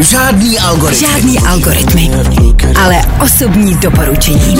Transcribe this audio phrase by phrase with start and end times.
[0.00, 1.06] Žádný algoritmy.
[1.08, 2.10] Žádný algoritmy,
[2.84, 4.56] ale osobní doporučení.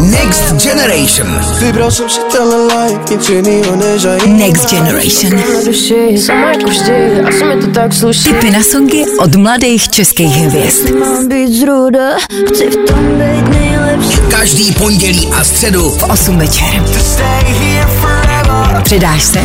[0.00, 1.40] Next Generation.
[1.58, 5.42] Vybral jsem si tenhle life, nic jinýho než a Next Generation.
[8.24, 10.90] Tipy na songy od mladých českých hvězd.
[14.30, 16.82] Každý pondělí a středu V 8 večer.
[18.84, 19.38] Přidáš se?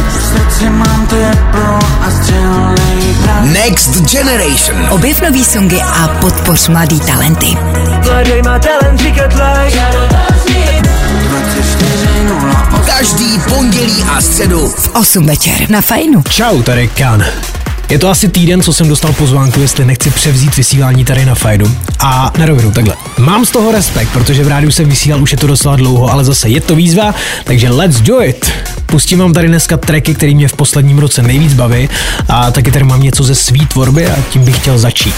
[3.42, 4.88] Next Generation.
[4.90, 7.58] Objev nový songy a podpoř mladý talenty.
[8.06, 9.82] Mladej má talent říkat like
[12.86, 16.24] Každý pondělí a středu V 8 večer na Fajnu.
[16.30, 17.26] Čau, tady Kan.
[17.90, 21.72] Je to asi týden, co jsem dostal pozvánku, jestli nechci převzít vysílání tady na Fajdu.
[22.00, 22.96] A na rovinu takhle.
[23.18, 26.26] Mám z toho respekt, protože v rádiu jsem vysílal už je to docela dlouho, ale
[26.26, 28.52] zase je to výzva, takže let's do it.
[28.86, 31.90] Pustím vám tady dneska tracky, který mě v posledním roce nejvíc baví
[32.30, 35.16] a taky tady mám něco ze svý tvorby a tím bych chtěl začít.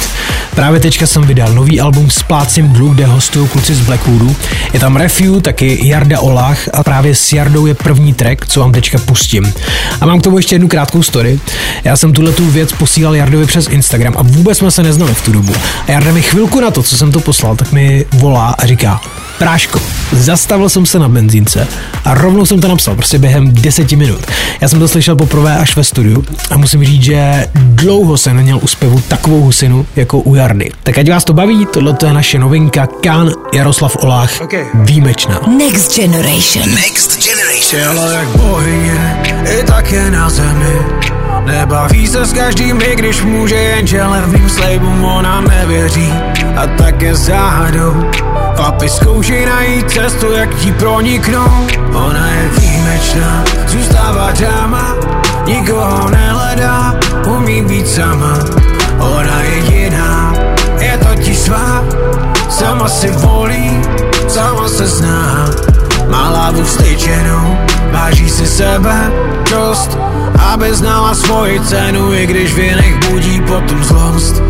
[0.56, 4.36] Právě teďka jsem vydal nový album s Plácím Blue, kde hostují kluci z Blackwoodu.
[4.74, 8.72] Je tam Refu, taky Jarda Olach a právě s Jardou je první track, co vám
[8.72, 9.54] teďka pustím.
[10.02, 11.40] A mám k tomu ještě jednu krátkou story.
[11.84, 15.22] Já jsem tuhle tu věc posílal Jardovi přes Instagram a vůbec jsme se neznali v
[15.22, 15.54] tu dobu.
[15.88, 19.02] A Jarda mi chvilku na to, co jsem to poslal, tak mi volá a říká,
[19.38, 19.80] Práško,
[20.12, 21.68] zastavil jsem se na benzínce
[22.06, 24.20] a rovnou jsem to napsal, prostě během deseti minut.
[24.62, 28.60] Já jsem to slyšel poprvé až ve studiu a musím říct, že dlouho jsem neměl
[28.62, 30.72] u zpěvu takovou husinu jako u Jardy.
[30.84, 34.66] Tak ať vás to baví, tohle je naše novinka Kan Jaroslav Olách, Okay.
[34.74, 35.42] výjimečná.
[35.58, 36.72] Next Generation.
[36.76, 37.82] Next Generation.
[37.82, 39.18] Tělo jak bohyně,
[39.60, 45.06] i tak je na zemi Nebaví se s každým, i když může jenže levným slejbům
[45.06, 46.14] ona nevěří.
[46.56, 47.94] A tak je záhadou.
[48.56, 54.96] Chlapi zkoušej najít cestu, jak ti proniknout Ona je výjimečná, zůstává dáma.
[55.46, 56.96] Nikoho nehledá,
[57.28, 58.40] umí být sama.
[59.00, 60.34] Ona je jiná,
[60.80, 61.84] je totiž svá.
[62.50, 63.82] Sama si volí,
[64.28, 65.50] sama se zná
[66.10, 67.58] má hlavu vstyčenou,
[67.92, 69.12] váží si sebe
[69.50, 69.98] dost,
[70.52, 74.42] aby znala svoji cenu, i když v jiných budí potom zlost.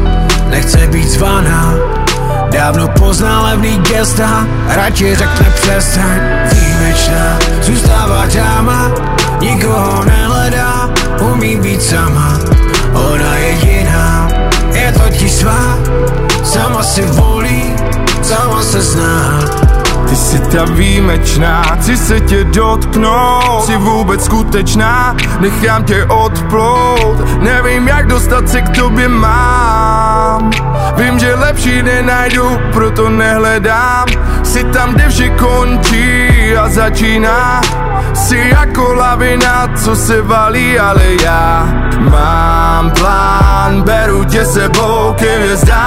[0.49, 1.73] Nechce být zvaná,
[2.51, 6.19] dávno pozná levný gesta, radši řekne přestaň.
[6.51, 8.91] Výjimečná, zůstává dáma,
[9.41, 10.89] nikoho nehledá,
[11.21, 12.39] umí být sama.
[12.93, 14.27] Ona je jiná,
[14.73, 15.77] je totiž svá,
[16.43, 17.73] sama si volí,
[18.21, 19.39] sama se zná.
[20.09, 23.65] Ty jsi ta výjimečná, chci se tě dotknout.
[23.65, 27.39] Jsi vůbec skutečná, nechám tě odplout.
[27.39, 30.51] Nevím jak dostat se k tobě mám.
[30.95, 34.07] Vím, že lepší nenajdu, proto nehledám.
[34.43, 36.27] Jsi tam, kde vše končí
[36.57, 37.61] a začíná.
[38.13, 41.67] Jsi jako lavina, co se valí, ale já
[41.99, 45.77] Mám plán, beru tě sebou k hvězdám.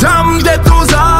[0.00, 1.17] Tam, kde to září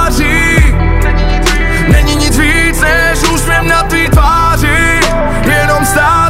[5.99, 6.28] Jenom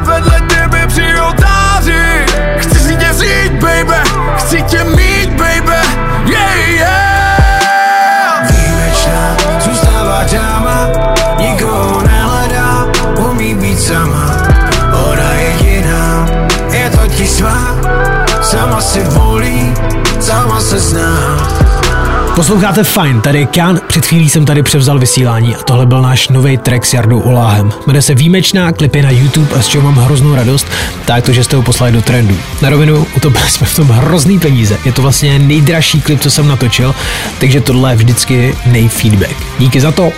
[22.38, 26.28] Posloucháte fajn, tady je Kan, před chvílí jsem tady převzal vysílání a tohle byl náš
[26.28, 27.72] nový track s Jardou Oláhem.
[27.86, 30.66] Jmenuje se Výjimečná, klip je na YouTube a s čeho mám hroznou radost,
[31.04, 32.36] tak to, že jste ho poslali do trendu.
[32.62, 34.78] Na rovinu, utopili jsme v tom hrozný peníze.
[34.84, 36.94] Je to vlastně nejdražší klip, co jsem natočil,
[37.40, 39.36] takže tohle je vždycky nejfeedback.
[39.58, 40.12] Díky za to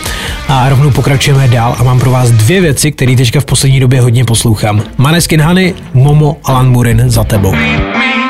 [0.48, 4.00] a rovnou pokračujeme dál a mám pro vás dvě věci, které teďka v poslední době
[4.00, 4.82] hodně poslouchám.
[4.97, 7.50] Maneskin Hany, Momo, Alan Murin za tebou.
[7.50, 8.29] Honey,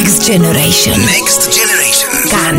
[0.00, 0.96] Next Generation.
[0.96, 2.08] Next Generation.
[2.32, 2.56] Kan.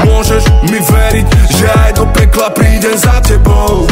[0.00, 1.26] Môžeš mi veriť,
[1.60, 3.84] že aj do pekla prídem za tebou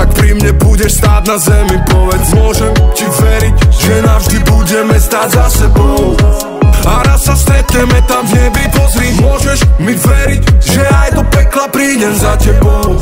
[0.00, 5.28] Ak pri mne budeš stáť na zemi, povedz Môžem ti veriť, že navždy budeme stáť
[5.36, 6.16] za sebou
[6.86, 9.08] A raz sa stretneme tam v nebi, pozri.
[9.20, 12.96] Môžeš mi veriť, že aj do pekla prídem za tebou.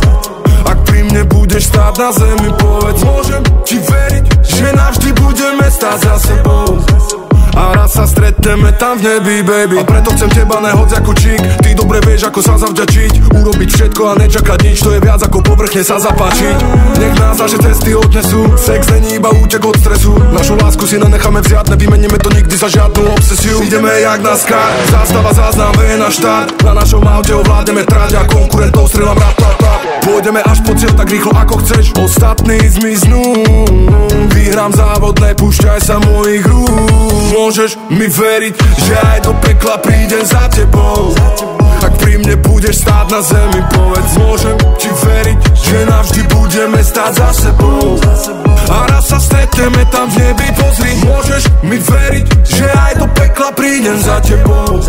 [0.67, 5.99] Ak pri mne budeš stáť na zemi, povedz Môžem ti veriť, že navždy budeme stáť
[6.03, 7.28] za sebou
[7.59, 9.83] a raz sa stretneme tam v nebi, baby.
[9.83, 13.35] A preto chcem teba nehoď ako čík Ty dobre vieš, ako sa zavďačiť.
[13.35, 16.57] Urobiť všetko a nečakať nič To je viac ako povrchne sa zapáčiť
[17.03, 18.47] Nech nás naše cesty odnesú.
[18.55, 20.15] Sex není iba útek od stresu.
[20.31, 23.59] Našu lásku si nenecháme vziať Nevymeníme to nikdy za žiadnu obsesiu.
[23.67, 28.87] Ideme jak na skar Zástava záznam na štart Na našom aute ovládneme trať A konkurentov
[28.87, 31.93] strelám ratata Pôjdeme až po cieľ tak rýchlo ako chceš.
[32.01, 33.21] Ostatní zmiznú
[34.33, 36.73] Vyhrám závod, nepúšťaj sa mojich rúk.
[37.37, 41.13] Môžeš mi veriť, že aj do pekla prídem za tebou.
[41.13, 41.58] Ak
[41.99, 47.31] pri mne budeš stáť na zemi, povedz Môžem ti veriť, že navždy budeme stáť za
[47.35, 47.99] sebou.
[48.69, 53.51] A raz sa stretneme tam v nebi, pozri Môžeš mi veriť, že aj do pekla
[53.55, 54.81] prídem za tebou.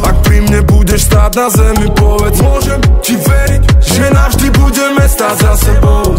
[0.00, 5.36] Ak pri mne budeš stáť na zemi, povedz Môžem ti veriť, že navždy budeme stáť
[5.40, 6.16] za sebou.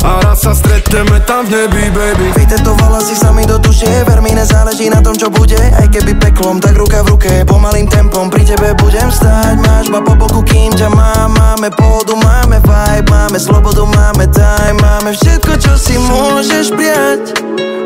[0.00, 2.32] A raz sa stretneme tam v nebi, baby.
[2.32, 5.60] Vytetovala si sa mi do duše, ver mi nezáleží na tom, čo bude.
[5.60, 9.12] Aj keby peklom, tak ruka v ruke, pomalým tempom Pri tebe budem
[9.50, 14.24] stať, máš ma po boku, kým ťa mám Máme pohodu, máme vibe, máme slobodu, máme
[14.30, 14.78] time.
[14.80, 17.36] Máme všetko, čo si môžeš prijať.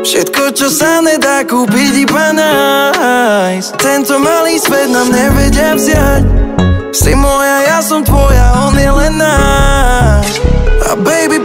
[0.05, 3.69] Všetko, čo sa nedá kúpiť iba nájsť.
[3.81, 6.23] Tento malý svet nám nevedia vziať.
[6.93, 10.39] Si moja, ja som tvoja, on je len náš.
[10.85, 11.41] A baby,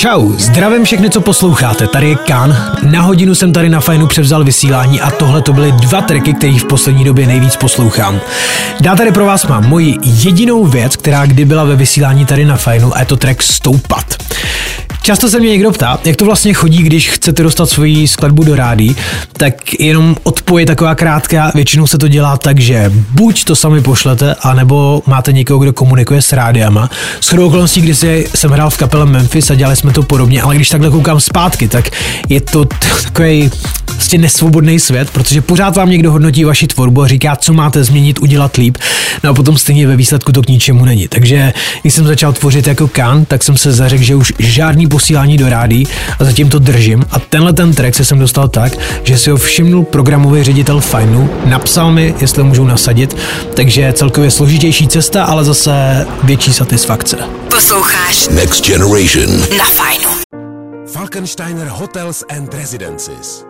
[0.00, 2.56] Čau, zdravím všechny, co posloucháte, tady je Kan.
[2.82, 6.58] Na hodinu jsem tady na Fajnu převzal vysílání a tohle to byly dva tracky, které
[6.58, 8.20] v poslední době nejvíc poslouchám.
[8.84, 12.56] Já tady pro vás mám moji jedinou věc, která kdy byla ve vysílání tady na
[12.56, 14.16] Fajnu a je to track Stoupat.
[15.02, 18.56] Často se mě někdo ptá, jak to vlastně chodí, když chcete dostat svoji skladbu do
[18.56, 18.96] rádí,
[19.32, 24.34] tak jenom odpoje taková krátká, většinou se to dělá tak, že buď to sami pošlete,
[24.34, 26.90] anebo máte někoho, kdo komunikuje s rádiama.
[27.20, 28.04] S chodou okolností, když
[28.34, 31.68] jsem hrál v kapele Memphis a dělali jsme to podobně, ale když takhle koukám zpátky,
[31.68, 31.90] tak
[32.28, 32.64] je to
[33.04, 33.50] takový
[34.00, 38.18] prostě nesvobodný svět, protože pořád vám někdo hodnotí vaši tvorbu a říká, co máte změnit,
[38.18, 38.78] udělat líp,
[39.24, 41.08] no a potom stejně ve výsledku to k ničemu není.
[41.08, 41.52] Takže
[41.82, 45.48] když jsem začal tvořit jako Kan, tak jsem se zařekl, že už žádný posílání do
[45.48, 45.88] rádí
[46.18, 47.04] a zatím to držím.
[47.10, 48.72] A tenhle ten track se jsem dostal tak,
[49.04, 53.16] že si ho všimnul programový ředitel Fajnu, napsal mi, jestli ho můžou nasadit,
[53.54, 57.16] takže celkově složitější cesta, ale zase větší satisfakce.
[57.50, 59.40] Posloucháš Next Generation.
[59.58, 60.10] na Fajnu.
[60.92, 63.49] Falkensteiner Hotels and Residences.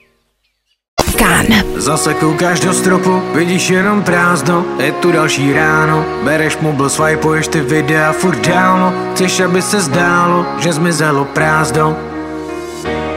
[1.21, 1.45] Kan.
[1.77, 7.61] Zase koukáš do stropu, vidíš jenom prázdno Je tu další ráno, bereš mobil, swipeuješ ty
[7.61, 11.95] videa furt dálno Chceš, aby se zdálo, že zmizelo prázdno.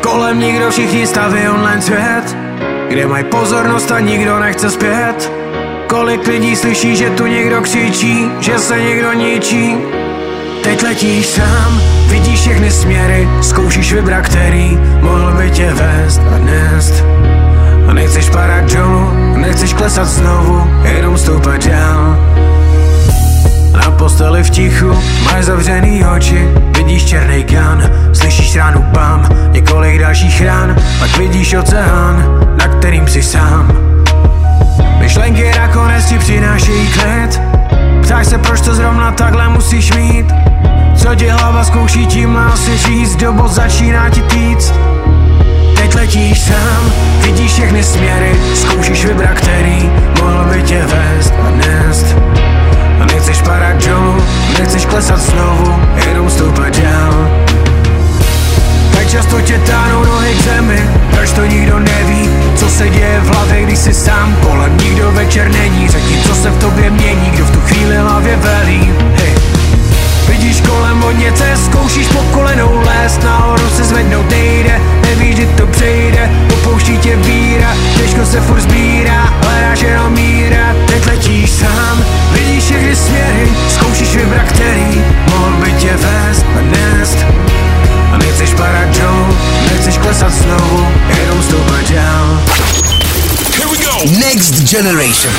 [0.02, 2.36] Kolem nikdo všichni staví online svět
[2.88, 5.32] Kde mají pozornost a nikdo nechce zpět.
[5.88, 9.76] Kolik lidí slyší, že tu někdo křičí Že se někdo ničí.
[10.62, 17.04] Teď letíš sám, vidíš všechny směry Zkoušíš vybrat, který mohl by tě vést a nést
[17.92, 22.16] nechceš padat dolů, nechceš klesat znovu, jenom stoupat dál
[23.72, 30.42] Na posteli v tichu, máš zavřený oči Vidíš černý kan, slyšíš ránu bam Několik dalších
[30.46, 33.72] rán, pak vidíš oceán Na kterým jsi sám.
[34.98, 37.40] Myšlenky nakonec ti přinášejí klid.
[38.02, 40.26] Ptáš se, proč to zrovna takhle musíš mít?
[40.96, 44.74] Co ti hlava zkouší, tím má si říct Dobo začíná ti týct
[45.84, 52.06] Teď letíš sám, vidíš všechny směry Zkoušíš vybrat, který mohl by tě vést a nést.
[53.00, 54.24] A nechceš padat dolů,
[54.58, 55.74] nechceš klesat znovu
[56.08, 57.30] Jenom stoupat dál.
[58.92, 63.26] Tak často tě táhnou nohy k zemi Proč to nikdo neví, co se děje v
[63.26, 64.36] hlavě, když jsi sám.
[64.42, 68.36] Kolem nikdo večer není, řekni, co se v tobě mění Kdo v tu chvíli hlavě
[68.36, 69.43] velí, hej
[70.28, 75.66] Vidíš kolem hodně cest, zkoušíš pod kolenou lézt Nahoru se zvednout nejde, nevíš, kdy to
[75.66, 82.64] přejde Popouští tě víra, těžko se furt sbírá Hledáš jenom míra, teď letíš sám Vidíš
[82.64, 87.18] všechny směry, zkoušíš vybrat, který Mohl by tě vést a nést
[88.12, 89.36] A nechceš padat dolů,
[89.72, 90.86] nechceš klesat znovu
[91.20, 92.40] Jenom stoupat dál
[93.56, 93.94] Here we go.
[94.18, 95.32] Next Generation.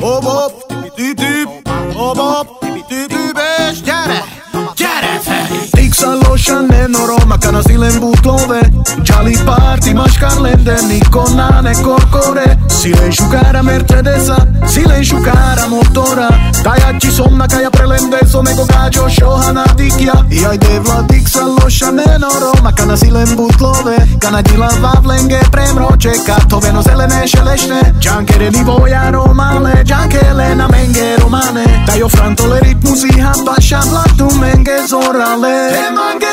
[0.00, 0.52] Hop hop,
[0.96, 1.48] tüp tüp,
[1.94, 2.65] hop hop,
[3.36, 3.95] beijo
[6.36, 8.60] Dixalosa nenoro, kana silen butlove
[9.04, 12.58] Jolly party, mascarlende, Nikonane korkore.
[12.68, 14.36] Silenšu cara Mercedesa,
[14.68, 16.28] silenšu cara motora.
[16.64, 23.36] Tajatči somna kaja prelende, someko gađo šohana dikja I ajde vla Dixalosa nenoro, kana silen
[23.36, 31.64] butlove Kana dila vavlenge premroče, katoveno zelene šelešne Džankere nivoja romale, džankele na menge romane.
[31.86, 35.56] Dajo frantole ritmu zihan, bašan latu menge zorale.
[35.72, 36.32] Te mange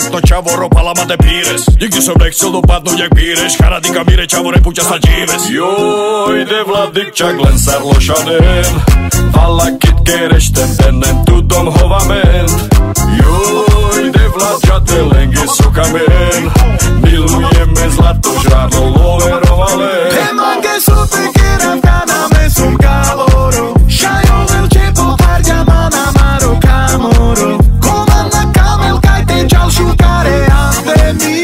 [0.00, 1.68] to čavoro, palama de píres.
[1.76, 5.52] Nikdy som nechcel dopadnúť jak píreš, charadika mire čavore, puťa sa díves.
[5.52, 5.68] Jo,
[6.32, 8.64] ide Vladik čak len sarlošanen,
[9.36, 12.48] vala kitke rešten tennen tudom hovamen.
[13.20, 13.36] Jo,
[14.00, 16.40] ide Vlad žate lengi sokamen,
[17.04, 19.92] milujeme zlato žrádlo loverovale.
[20.08, 26.56] Te mange sute kera kana me sum caloro Shayo velce popardia mana maro
[31.18, 31.41] me.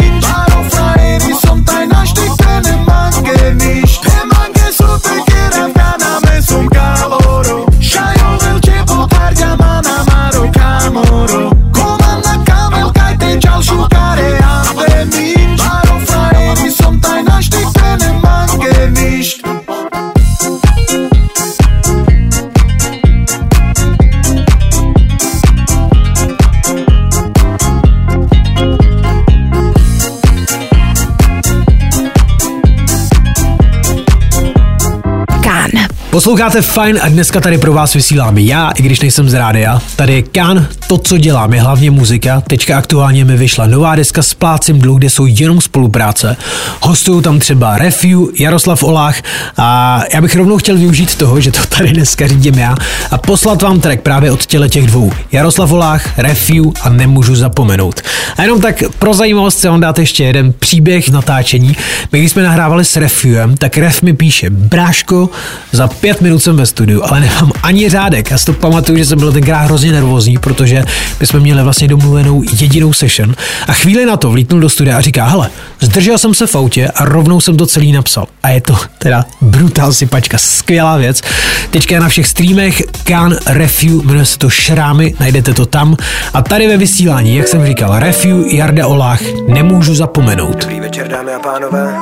[36.18, 39.82] Posloucháte Fine a dneska tady pro vás vysílám já, i když nejsem z rádia.
[39.96, 42.40] Tady je Kan, to, co dělám, je hlavně muzika.
[42.40, 46.36] Teďka aktuálně mi vyšla nová deska s plácem dluh, kde jsou jenom spolupráce.
[46.80, 49.22] Hostují tam třeba Refu, Jaroslav Olách
[49.56, 52.76] a já bych rovnou chtěl využít toho, že to tady dneska řídím já
[53.10, 55.12] a poslat vám track právě od těle těch dvou.
[55.32, 58.00] Jaroslav Olách, Refu a nemůžu zapomenout.
[58.36, 61.76] A jenom tak pro zajímavost se vám dát ještě jeden příběh natáčení.
[62.12, 65.30] My když jsme nahrávali s Refuem, tak Ref mi píše, bráško,
[65.72, 68.30] za pět minut jsem ve studiu, ale nemám ani řádek.
[68.30, 71.62] Já si to pamatuju, že jsem byl tenkrát hrozně nervózní, protože protože my jsme měli
[71.62, 73.34] vlastně domluvenou jedinou session
[73.68, 76.88] a chvíli na to vlítnul do studia a říká, hele, zdržel jsem se v autě
[76.88, 78.26] a rovnou jsem to celý napsal.
[78.42, 81.22] A je to teda brutál sypačka, skvělá věc.
[81.70, 85.96] Teďka je na všech streamech Can Refu, jmenuje se to Šrámy, najdete to tam.
[86.34, 90.60] A tady ve vysílání, jak jsem říkal, Refu, Jarda Olách, nemůžu zapomenout.
[90.60, 91.94] Dobrý večer, dámy a pánové.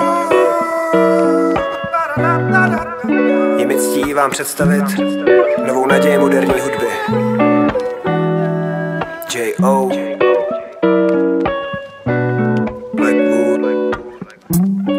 [3.59, 4.85] Je mi ctí vám představit
[5.67, 7.56] novou naději moderní hudby.
[9.37, 9.89] J.O.
[12.95, 13.61] Blackwood.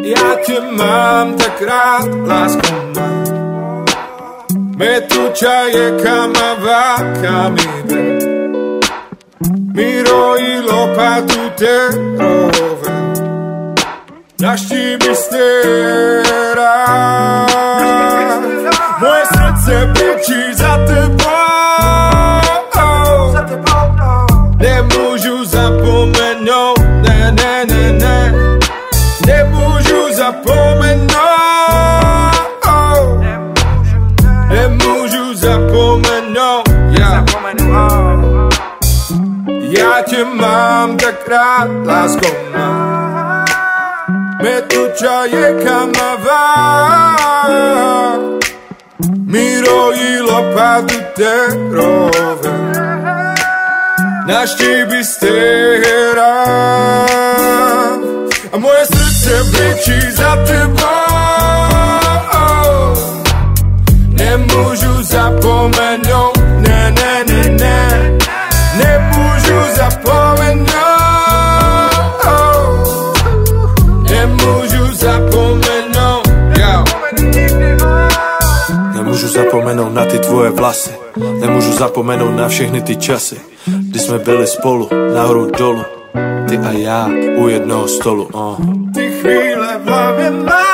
[0.01, 3.10] Já tě mám tak rád, lásko má.
[4.77, 8.03] Me tu čaje kamava kamibe.
[9.74, 12.91] Mi rojí lopatu terove.
[14.41, 16.86] Naštíbi stěra.
[19.00, 20.57] Moje srdce brečí za tebou.
[41.27, 43.46] Mám tak rád, lásko má.
[44.41, 46.46] Me tu čaje kamava.
[49.25, 52.51] Mi rojí lopatu terove.
[54.27, 56.46] Naštíbi stěra.
[58.51, 60.88] A moje srdce brečí za tebou.
[64.07, 68.17] Nemůžu zapomenout, ne, ne, ne, ne.
[68.78, 70.58] Nemůžu zapomenout.
[70.58, 70.87] Nemůžu
[78.94, 80.92] Nemůžu zapomenout na ty tvoje vlasy.
[81.40, 83.38] Nemůžu zapomenout na všechny ty časy.
[83.66, 85.86] Kdy jsme byli spolu, nahoru dolu
[86.50, 88.58] Ty a já u jednoho stolu uh.
[88.94, 90.66] Ty chvíle v hlavě mám,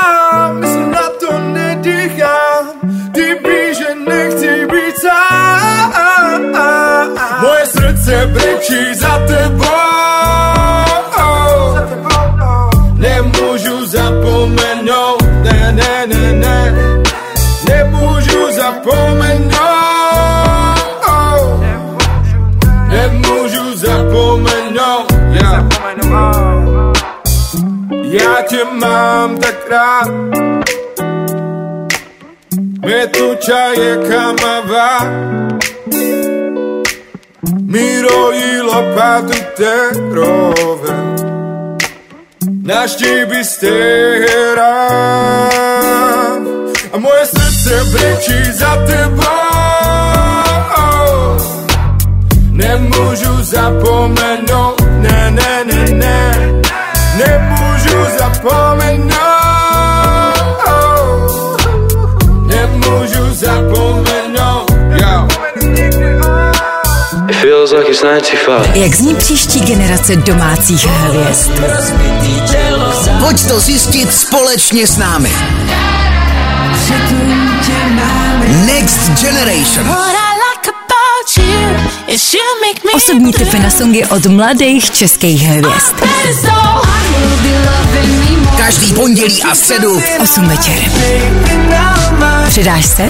[32.85, 34.89] Me tu čaje kamava.
[37.65, 40.93] Mi rojí lopatu terove
[42.63, 44.87] Naštíbi stěra
[46.93, 49.23] A moje srdce brečí za tebou.
[52.51, 54.32] Nemůžu zapomenout,
[68.73, 71.51] Jak zní příští generace domácích hvězd?
[73.19, 75.31] Pojď to zjistit společně s námi.
[78.65, 79.95] Next Generation.
[82.95, 85.95] Osobní tipy na songy od mladých českých hvězd.
[88.57, 90.83] Každý pondělí a středu v 8 večer.
[92.53, 93.03] Přidáš se?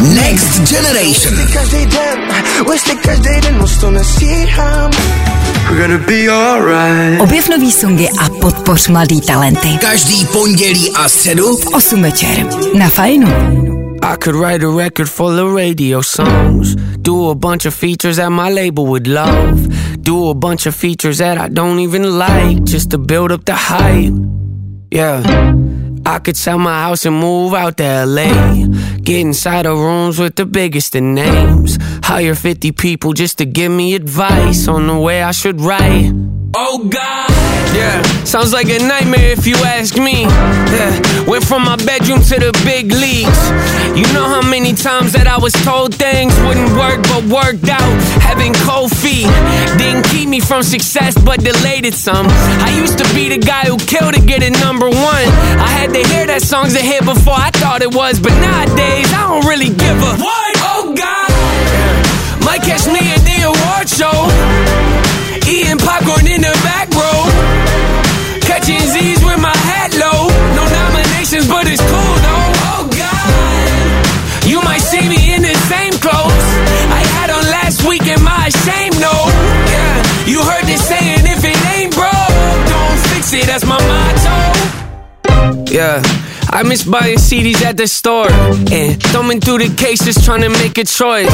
[0.00, 1.34] Next Generation.
[1.52, 2.18] Každý den,
[3.02, 4.90] každý den moc to nestíhám.
[5.70, 7.20] We're gonna be alright.
[7.20, 9.68] Objev nový songy a podpoř mladý talenty.
[9.80, 12.46] Každý pondělí a středu v 8 večer.
[12.78, 13.28] Na fajnu.
[14.02, 16.74] I could write a record full of radio songs.
[16.98, 19.68] Do a bunch of features that my label would love.
[19.96, 23.54] Do a bunch of features that I don't even like just to build up the
[23.54, 24.47] hype.
[24.90, 25.54] Yeah.
[26.06, 28.64] I could sell my house and move out to LA.
[29.02, 31.78] Get inside of rooms with the biggest of names.
[32.02, 36.12] Hire 50 people just to give me advice on the way I should write.
[36.56, 37.28] Oh God,
[37.76, 40.22] yeah, sounds like a nightmare if you ask me.
[40.22, 41.28] Yeah.
[41.28, 43.40] Went from my bedroom to the big leagues.
[43.92, 47.92] You know how many times that I was told things wouldn't work but worked out.
[48.24, 49.28] Having cold feet
[49.76, 52.26] didn't keep me from success but delayed it some.
[52.64, 55.26] I used to be the guy who killed to get it number one.
[55.60, 59.12] I had to hear that song's a hit before I thought it was, but nowadays
[59.12, 60.37] I don't really give a what.
[85.70, 86.02] Yeah.
[86.50, 90.78] I miss buying CDs at the store and thumbing through the cases trying to make
[90.78, 91.28] a choice.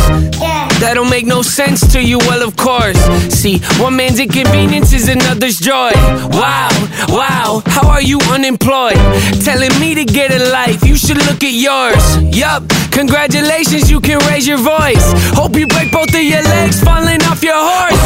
[0.82, 2.98] That don't make no sense to you, well, of course.
[3.30, 5.92] See, one man's inconvenience is another's joy.
[6.34, 6.68] Wow,
[7.08, 8.98] wow, how are you unemployed?
[9.44, 12.02] Telling me to get a life, you should look at yours.
[12.36, 15.06] Yup, congratulations, you can raise your voice.
[15.38, 18.02] Hope you break both of your legs falling off your horse.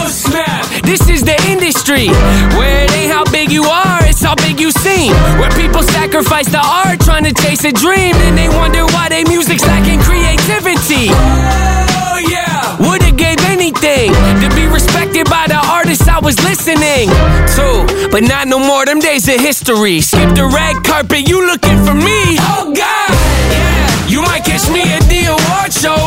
[0.00, 2.08] Oh, snap, this is the industry
[2.56, 4.01] where it ain't how big you are,
[4.32, 5.12] how big you seem.
[5.38, 9.24] Where people sacrifice the art trying to chase a dream, and they wonder why they
[9.24, 11.12] music's lacking creativity.
[11.12, 17.08] Oh yeah, would've gave anything to be respected by the artists I was listening
[17.56, 18.86] to, but not no more.
[18.86, 20.00] Them days of history.
[20.00, 22.40] Skip the red carpet, you looking for me?
[22.40, 23.10] Oh God,
[23.52, 26.00] yeah, you might catch me at the award show,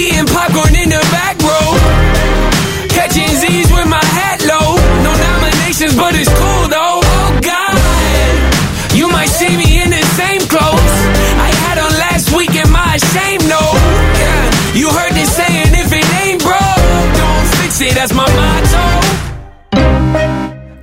[0.00, 1.35] eating popcorn in the back
[18.06, 18.86] That's my motto.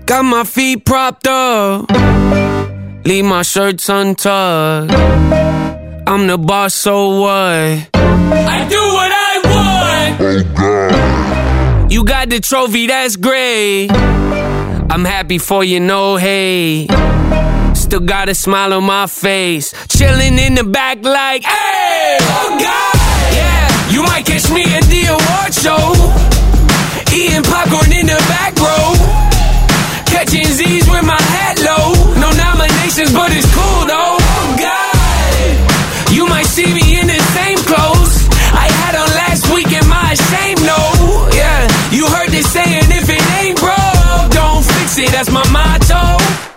[0.05, 1.89] Got my feet propped up,
[3.05, 4.91] leave my shirts untucked.
[4.91, 7.87] I'm the boss, so what?
[7.93, 9.39] I do what I
[11.79, 11.93] want.
[11.93, 13.89] You got the trophy, that's great.
[13.89, 16.91] I'm happy for you, no hate.
[17.73, 19.73] Still got a smile on my face.
[19.87, 22.97] Chilling in the back, like, hey, oh God,
[23.33, 23.91] yeah.
[23.91, 26.32] You might catch me at the award show.
[27.13, 28.97] Eating popcorn in the back row.
[30.09, 31.93] Catching Z's with my hat low.
[32.17, 34.17] No nominations, but it's cool though.
[34.17, 39.69] Oh God, you might see me in the same clothes I had on last week.
[39.77, 40.65] Am I ashamed?
[40.65, 40.81] No,
[41.37, 41.69] yeah.
[41.93, 45.11] You heard this saying, if it ain't broke, don't fix it.
[45.11, 46.52] That's my motto.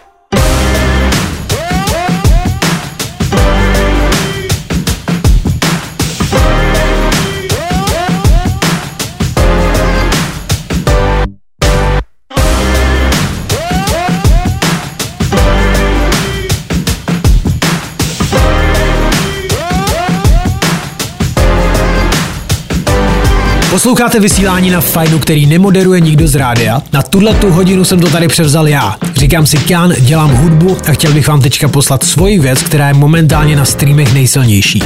[23.77, 26.83] Posloucháte vysílání na Fajnu, který nemoderuje nikdo z rádia.
[26.93, 28.97] Na tuhle tu hodinu jsem to tady převzal já.
[29.17, 32.95] Říkám si Kán, dělám hudbu a chtěl bych vám teďka poslat svoji věc, která je
[32.95, 34.83] momentálně na streamech nejsilnější.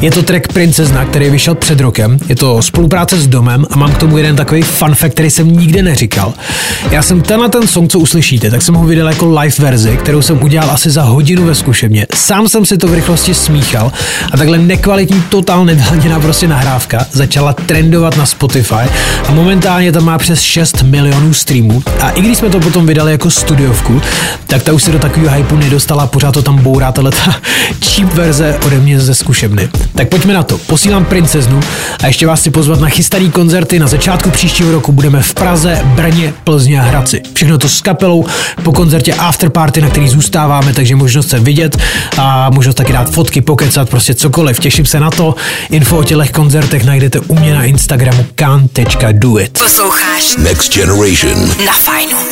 [0.00, 2.18] Je to track Princezna, který vyšel před rokem.
[2.28, 5.56] Je to spolupráce s Domem a mám k tomu jeden takový fun fact, který jsem
[5.56, 6.34] nikde neříkal.
[6.90, 10.22] Já jsem tenhle ten song, co uslyšíte, tak jsem ho vydal jako live verzi, kterou
[10.22, 12.06] jsem udělal asi za hodinu ve zkušebně.
[12.14, 13.92] Sám jsem si to v rychlosti smíchal
[14.32, 18.88] a takhle nekvalitní, totál nedalněná prostě nahrávka začala trendovat na Spotify
[19.28, 21.82] a momentálně tam má přes 6 milionů streamů.
[22.00, 24.02] A i když jsme to potom vydali jako studiovku,
[24.46, 27.10] tak ta už se do takového hypu nedostala, pořád to tam bourá tato
[27.84, 29.68] cheap verze ode mě ze zkušebny.
[29.94, 30.58] Tak pojďme na to.
[30.58, 31.60] Posílám princeznu
[32.02, 33.78] a ještě vás chci pozvat na chystaný koncerty.
[33.78, 37.22] Na začátku příštího roku budeme v Praze, Brně, Plzni a Hradci.
[37.34, 38.26] Všechno to s kapelou
[38.62, 41.76] po koncertě After Party, na který zůstáváme, takže možnost se vidět
[42.18, 44.60] a možnost taky dát fotky, pokecat, prostě cokoliv.
[44.60, 45.34] Těším se na to.
[45.70, 47.62] Info o těchto koncertech najdete u mě na
[48.12, 49.58] Instagramu kan.doit.
[49.58, 51.38] Posloucháš Next Generation.
[51.64, 52.31] na Fajnu.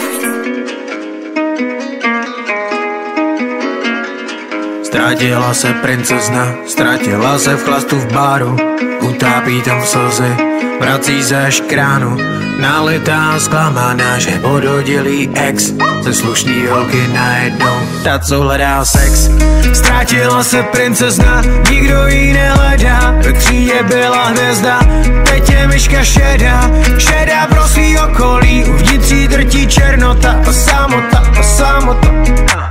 [4.91, 8.57] Ztratila se princezna, ztratila se v chlastu v baru.
[9.01, 10.37] Utápí tam slzy,
[10.81, 12.17] vrací se až k ránu.
[12.61, 15.73] Nalitá zklamaná, že pododilý ex.
[16.01, 19.31] Ze slušný holky najednou, ta co hledá sex.
[19.73, 23.15] Ztratila se princezna, nikdo ji nehledá.
[23.23, 24.81] Ve třídě byla hvězda,
[25.25, 26.71] teď je myška šedá.
[26.99, 32.70] Šedá pro svý okolí, uvnitř drtí černota A samota, a samota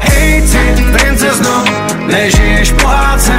[0.00, 1.64] Hej ty, princezno,
[2.06, 3.32] nežiješ pohádce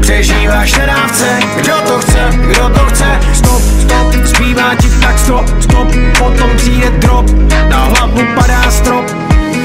[0.00, 3.18] Přežíváš nedávce, kdo to chce, kdo to chce?
[3.34, 7.26] Stop, stop, zpívá ti tak stop, stop Potom přijde drop,
[7.68, 9.10] na hlavu padá strop.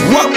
[0.09, 0.31] Wow.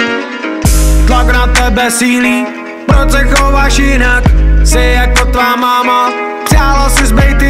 [1.07, 2.45] Tlak na tebe sílí,
[2.87, 4.23] proč se chováš jinak?
[4.63, 6.11] Jsi jako tvá máma,
[6.45, 7.43] přála si zbejt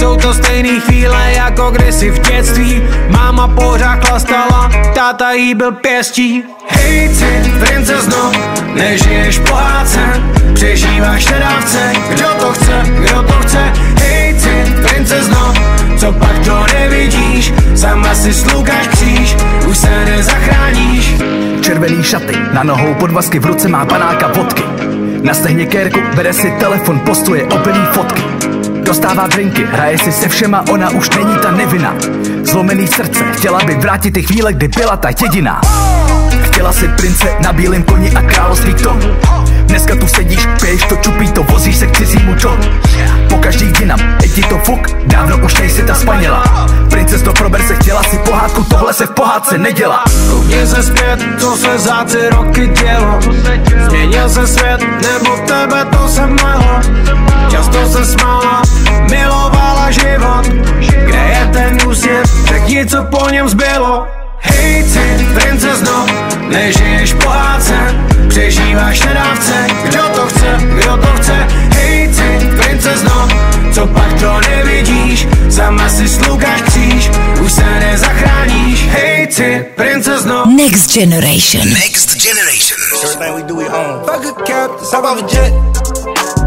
[0.00, 2.82] jsou to stejný chvíle jako kdysi v dětství.
[3.08, 6.44] Máma pořád chlastala, táta jí byl pěstí
[6.80, 7.10] Ty,
[7.60, 8.32] princezno,
[8.74, 10.00] nežiješ pohádce
[10.54, 13.72] Přežíváš nedávce, kdo to chce, kdo to chce?
[13.94, 14.36] Ty,
[14.88, 15.54] princezno,
[15.98, 17.52] co pak to nevidíš?
[17.74, 19.36] Sama si slukáš kříž,
[19.68, 21.14] už se nezachráníš.
[21.60, 24.62] Červený šaty, na nohou podvazky, v ruce má panáka vodky.
[25.22, 28.22] Na stehně kérku bere si telefon, postuje opilý fotky.
[28.82, 31.94] Dostává drinky, hraje si se všema, ona už není ta nevina.
[32.42, 35.60] Zlomený srdce, chtěla by vrátit ty chvíle, kdy byla ta jediná
[36.60, 39.16] Chtěla si prince na bílém koni a království tomu
[39.64, 42.58] Dneska tu sedíš, piješ to čupí to, vozíš se k cizímu čo.
[43.30, 46.68] Po každý jinam, je ti to fuk, dávno už nejsi ta spaněla.
[46.90, 50.04] Princes to prober se chtěla si pohádku, tohle se v pohádce nedělá.
[50.30, 53.20] Koukni se zpět, co se za ty roky dělo.
[53.88, 56.49] Změnil se svět, nebo tebe to se mlelo
[80.60, 81.70] Next Generation.
[81.70, 82.76] Next Generation.
[83.02, 84.04] Everything we do, we own.
[84.04, 86.39] Fuck a cap, let's hop off a jet.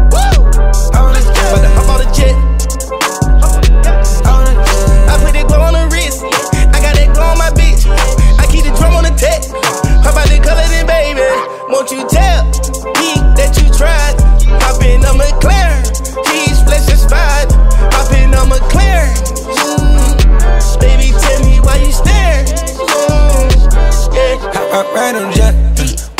[24.94, 25.54] Ran on the jet,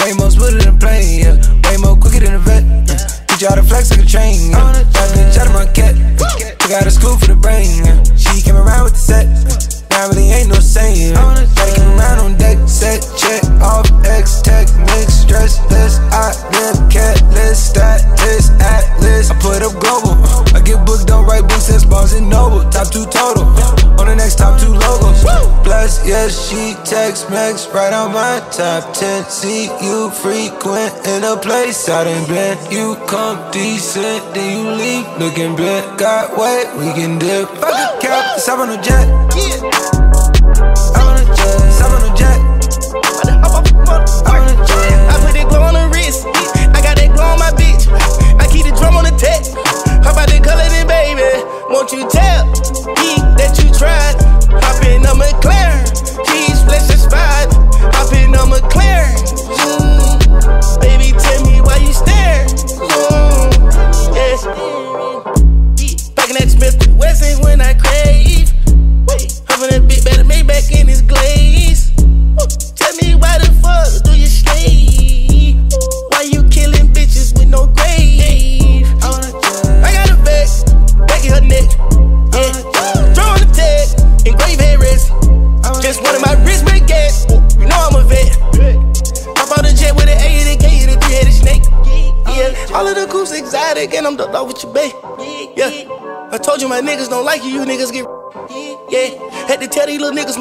[0.03, 1.71] way more smoother than a plane, yeah.
[1.71, 2.65] Way more quicker than a vet.
[2.91, 4.51] Uh, teach you how to flex like a train,
[28.53, 29.25] top 10.
[29.25, 32.59] See you frequent in a place I done been.
[32.71, 35.99] You come decent, then you leave looking bent.
[35.99, 37.49] Got weight, we can dip.
[37.61, 39.09] Fuck a cap, hop on a jet.
[39.33, 39.94] Hop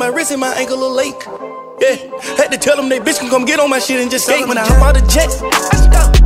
[0.04, 1.24] my wrist and my ankle a lake.
[1.80, 1.96] Yeah,
[2.36, 4.46] had to tell them they bitch can come get on my shit and just skate
[4.46, 5.30] when I hop out the jet.
[5.72, 6.23] Let's go.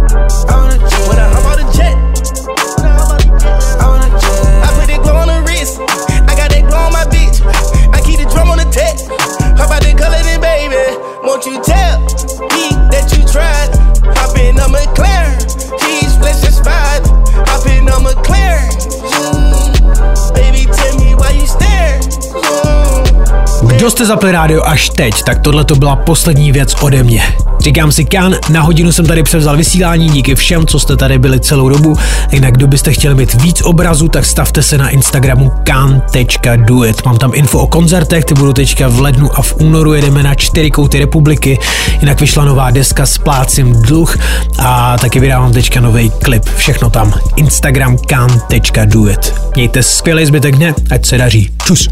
[23.97, 27.23] Jste zapli rádio až teď, tak tohle to byla poslední věc ode mě.
[27.59, 31.39] Říkám si Kan, na hodinu jsem tady převzal vysílání, díky všem, co jste tady byli
[31.39, 31.97] celou dobu.
[32.31, 37.05] Jinak, kdo byste chtěli mít víc obrazů, tak stavte se na Instagramu kan.duet.
[37.05, 40.35] Mám tam info o koncertech, ty budou teďka v lednu a v únoru jedeme na
[40.35, 41.59] čtyři kouty republiky.
[42.01, 44.17] Jinak vyšla nová deska s plácím dluh
[44.59, 46.45] a taky vydávám teďka nový klip.
[46.55, 47.13] Všechno tam.
[47.35, 49.35] Instagram kan.duet.
[49.55, 51.49] Mějte skvělý zbytek dne, ať se daří.
[51.65, 51.89] Čus.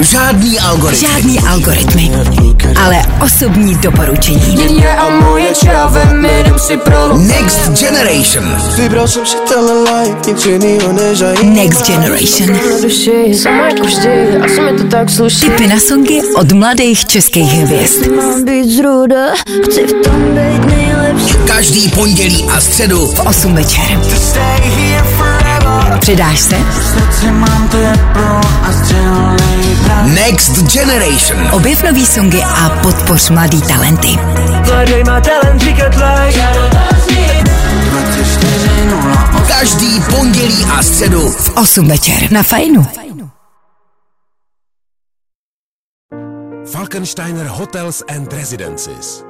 [0.00, 1.08] Žádný algoritmy.
[1.08, 2.10] Žádný algoritmy,
[2.76, 4.56] ale osobní doporučení.
[7.16, 8.44] Next Generation.
[11.42, 12.56] Next Generation.
[13.68, 13.88] Jako
[15.40, 18.06] Tipy na songy od mladých českých hvězd.
[18.16, 23.98] Mám být zruda, chci v tom být nejlepší Každý pondělí a středu V 8 večer.
[25.98, 26.56] Přidáš se?
[30.04, 31.48] Next Generation.
[31.52, 34.18] Objev nový songy a podpoř mladý talenty.
[39.48, 42.86] Každý pondělí a středu V 8 večer na Fajnu.
[46.72, 49.29] Falkensteiner Hotels and Residences.